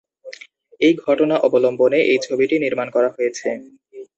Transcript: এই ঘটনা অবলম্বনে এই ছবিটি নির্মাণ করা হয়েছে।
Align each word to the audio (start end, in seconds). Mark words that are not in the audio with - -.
এই 0.81 0.93
ঘটনা 1.05 1.35
অবলম্বনে 1.39 1.99
এই 2.11 2.19
ছবিটি 2.25 2.55
নির্মাণ 2.59 2.87
করা 2.95 3.09
হয়েছে। 3.15 3.47